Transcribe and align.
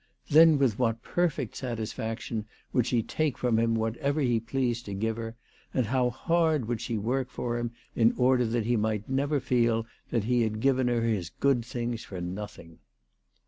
Then 0.31 0.57
with 0.57 0.79
what 0.79 1.03
perfect 1.03 1.55
satisfaction 1.55 2.47
would 2.73 2.87
she 2.87 3.03
take 3.03 3.37
from 3.37 3.59
him 3.59 3.75
whatever 3.75 4.19
he 4.19 4.39
pleased 4.39 4.85
to 4.85 4.95
give 4.95 5.15
her, 5.17 5.35
and 5.75 5.85
how 5.85 6.09
hard 6.09 6.67
would 6.67 6.81
she 6.81 6.97
work 6.97 7.29
for 7.29 7.59
him 7.59 7.69
in 7.95 8.11
order 8.17 8.47
that 8.47 8.65
he 8.65 8.75
might 8.75 9.07
never 9.07 9.39
feel 9.39 9.85
that 10.09 10.23
he 10.23 10.41
had 10.41 10.59
given 10.59 10.87
her 10.87 11.03
his 11.03 11.29
good 11.29 11.63
things 11.63 12.03
for 12.03 12.19
nothing 12.19 12.79